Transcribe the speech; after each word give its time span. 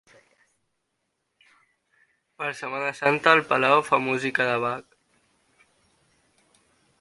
Per 2.39 2.47
Setmana 2.61 2.87
Santa, 3.01 3.35
al 3.37 3.43
Palau 3.53 3.83
fan 3.91 4.03
música 4.07 4.49
de 4.49 4.57
Bach. 4.65 4.99